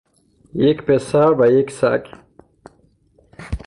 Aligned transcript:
یک 0.55 0.81
پسر 0.85 1.31
و 1.41 1.51
یک 1.51 1.71
سگ 1.71 2.05